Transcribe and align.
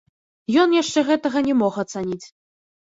Ён 0.61 0.69
яшчэ 0.77 1.05
гэтага 1.11 1.47
не 1.51 1.55
мог 1.63 1.73
ацаніць. 1.87 2.23